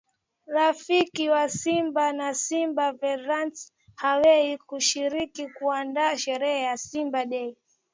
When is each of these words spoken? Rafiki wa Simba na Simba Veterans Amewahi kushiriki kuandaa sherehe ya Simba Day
Rafiki 0.55 1.25
wa 1.29 1.43
Simba 1.49 2.05
na 2.19 2.29
Simba 2.45 2.85
Veterans 2.99 3.59
Amewahi 4.09 4.57
kushiriki 4.57 5.43
kuandaa 5.47 6.17
sherehe 6.17 6.61
ya 6.61 6.77
Simba 6.77 7.25
Day 7.25 7.55